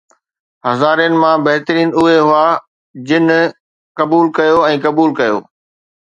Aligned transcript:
ھزارين 0.69 1.13
مان 1.21 1.37
بھترين 1.45 1.89
اھي 1.99 2.15
ھئا 2.29 2.47
جن 3.07 3.25
قبول 3.99 4.25
ڪيو 4.37 4.57
۽ 4.73 4.77
قبول 4.87 5.09
ڪيو 5.21 5.37